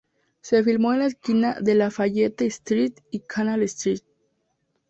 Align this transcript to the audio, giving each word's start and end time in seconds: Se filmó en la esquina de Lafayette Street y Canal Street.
Se 0.41 0.63
filmó 0.63 0.93
en 0.93 0.99
la 1.01 1.05
esquina 1.05 1.57
de 1.61 1.75
Lafayette 1.75 2.41
Street 2.47 2.95
y 3.11 3.19
Canal 3.19 3.61
Street. 3.61 4.01